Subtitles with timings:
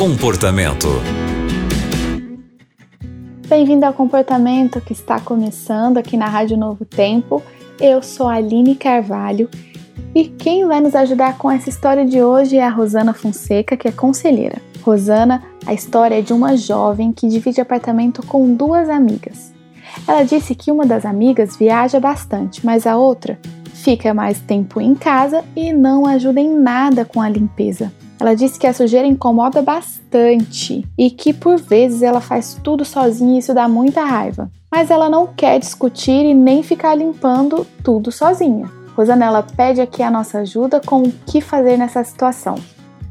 [0.00, 0.88] Comportamento.
[3.46, 7.42] Bem-vindo ao Comportamento que está começando aqui na Rádio Novo Tempo.
[7.78, 9.50] Eu sou a Aline Carvalho
[10.14, 13.88] e quem vai nos ajudar com essa história de hoje é a Rosana Fonseca, que
[13.88, 14.56] é conselheira.
[14.80, 19.52] Rosana, a história é de uma jovem que divide apartamento com duas amigas.
[20.08, 23.38] Ela disse que uma das amigas viaja bastante, mas a outra
[23.74, 27.92] fica mais tempo em casa e não ajuda em nada com a limpeza.
[28.20, 33.36] Ela disse que a sujeira incomoda bastante e que por vezes ela faz tudo sozinha
[33.36, 34.50] e isso dá muita raiva.
[34.70, 38.70] Mas ela não quer discutir e nem ficar limpando tudo sozinha.
[38.94, 42.56] Rosanela pede aqui a nossa ajuda com o que fazer nessa situação.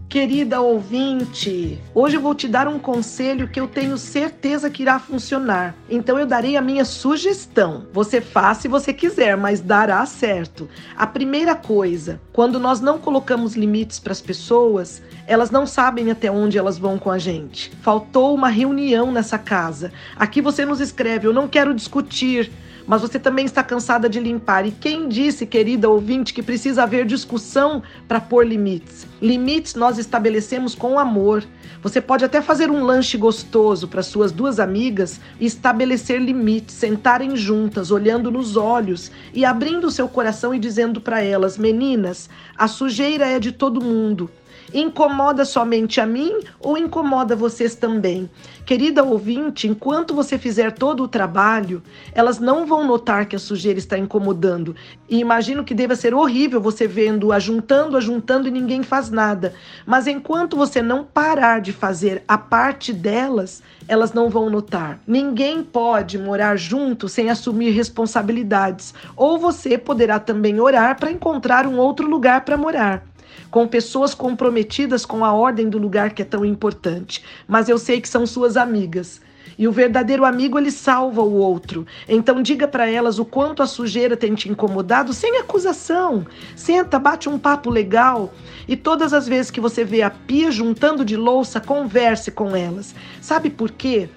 [0.10, 4.98] Querida ouvinte, hoje eu vou te dar um conselho que eu tenho certeza que irá
[4.98, 5.76] funcionar.
[5.88, 7.86] Então eu darei a minha sugestão.
[7.94, 10.68] Você faz se você quiser, mas dará certo.
[10.98, 16.32] A primeira coisa, quando nós não colocamos limites para as pessoas, elas não sabem até
[16.32, 17.70] onde elas vão com a gente.
[17.84, 19.94] Faltou uma reunião nessa casa.
[20.16, 22.52] Aqui você nos escreve: Eu não quero discutir
[22.90, 24.66] mas você também está cansada de limpar.
[24.66, 29.06] E quem disse, querida ouvinte, que precisa haver discussão para pôr limites?
[29.22, 31.44] Limites nós estabelecemos com amor.
[31.84, 37.38] Você pode até fazer um lanche gostoso para suas duas amigas e estabelecer limites, sentarem
[37.38, 43.28] juntas, olhando nos olhos e abrindo seu coração e dizendo para elas: meninas, a sujeira
[43.28, 44.32] é de todo mundo
[44.74, 48.30] incomoda somente a mim ou incomoda vocês também?
[48.66, 51.82] Querida ouvinte, enquanto você fizer todo o trabalho,
[52.14, 54.76] elas não vão notar que a sujeira está incomodando.
[55.10, 59.56] E imagino que deva ser horrível você vendo ajuntando, ajuntando e ninguém faz nada.
[59.88, 65.00] Mas enquanto você não parar de fazer a parte delas, elas não vão notar.
[65.08, 68.94] Ninguém pode morar junto sem assumir responsabilidades.
[69.16, 73.09] Ou você poderá também orar para encontrar um outro lugar para morar
[73.50, 78.00] com pessoas comprometidas com a ordem do lugar que é tão importante, mas eu sei
[78.00, 79.22] que são suas amigas.
[79.58, 81.86] E o verdadeiro amigo ele salva o outro.
[82.08, 86.26] Então diga para elas o quanto a sujeira tem te incomodado sem acusação.
[86.56, 88.34] Senta, bate um papo legal
[88.70, 92.96] e todas as vezes que você vê a pia juntando de louça, converse com elas.
[93.20, 94.08] Sabe por quê?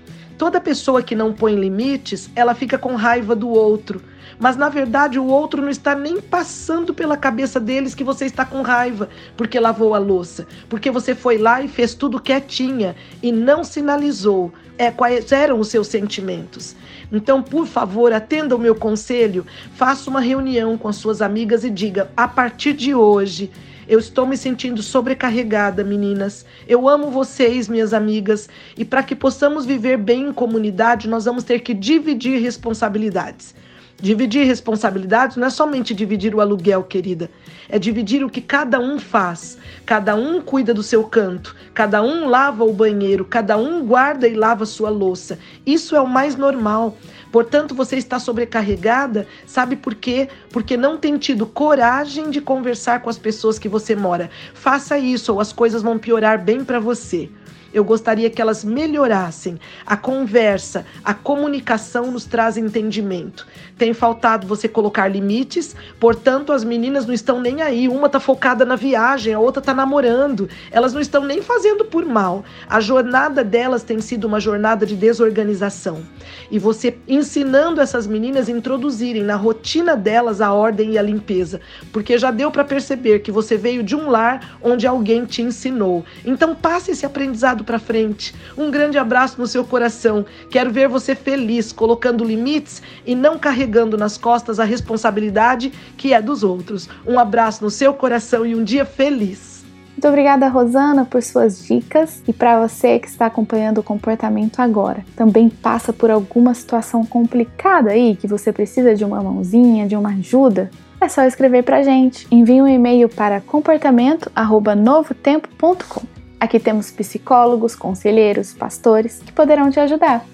[0.42, 4.02] Toda pessoa que não põe limites, ela fica com raiva do outro.
[4.40, 8.44] Mas na verdade o outro não está nem passando pela cabeça deles que você está
[8.44, 13.30] com raiva porque lavou a louça, porque você foi lá e fez tudo quietinha e
[13.30, 16.74] não sinalizou é, quais eram os seus sentimentos.
[17.12, 21.70] Então, por favor, atenda o meu conselho, faça uma reunião com as suas amigas e
[21.70, 23.48] diga: a partir de hoje,
[23.86, 26.44] eu estou me sentindo sobrecarregada, meninas.
[26.66, 31.44] Eu amo vocês, minhas amigas, e para que possamos viver bem em comunidade, nós vamos
[31.44, 33.54] ter que dividir responsabilidades.
[34.02, 37.30] Dividir responsabilidades não é somente dividir o aluguel, querida.
[37.68, 39.56] É dividir o que cada um faz.
[39.86, 44.34] Cada um cuida do seu canto, cada um lava o banheiro, cada um guarda e
[44.34, 45.38] lava sua louça.
[45.64, 46.96] Isso é o mais normal.
[47.30, 50.28] Portanto, você está sobrecarregada, sabe por quê?
[50.50, 54.28] Porque não tem tido coragem de conversar com as pessoas que você mora.
[54.52, 57.30] Faça isso ou as coisas vão piorar bem para você.
[57.72, 59.58] Eu gostaria que elas melhorassem.
[59.86, 63.46] A conversa, a comunicação nos traz entendimento.
[63.78, 67.88] Tem faltado você colocar limites, portanto, as meninas não estão nem aí.
[67.88, 70.48] Uma está focada na viagem, a outra está namorando.
[70.70, 72.44] Elas não estão nem fazendo por mal.
[72.68, 76.02] A jornada delas tem sido uma jornada de desorganização.
[76.50, 81.60] E você ensinando essas meninas a introduzirem na rotina delas a ordem e a limpeza,
[81.92, 86.04] porque já deu para perceber que você veio de um lar onde alguém te ensinou.
[86.24, 88.34] Então passe esse aprendizado para frente.
[88.56, 90.24] Um grande abraço no seu coração.
[90.50, 96.20] Quero ver você feliz, colocando limites e não carregando nas costas a responsabilidade que é
[96.20, 96.88] dos outros.
[97.06, 99.52] Um abraço no seu coração e um dia feliz.
[99.92, 105.04] Muito obrigada, Rosana, por suas dicas e para você que está acompanhando o comportamento agora.
[105.14, 110.08] Também passa por alguma situação complicada aí que você precisa de uma mãozinha, de uma
[110.08, 110.68] ajuda?
[111.00, 112.26] É só escrever para gente.
[112.30, 116.11] Envie um e-mail para comportamento@novotempo.com.
[116.42, 120.26] Aqui temos psicólogos, conselheiros, pastores que poderão te ajudar.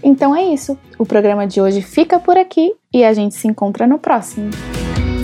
[0.00, 0.78] Então é isso.
[0.96, 4.50] O programa de hoje fica por aqui e a gente se encontra no próximo.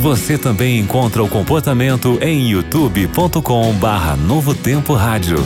[0.00, 5.36] Você também encontra o comportamento em youtube.com/barra Novo Tempo Rádio.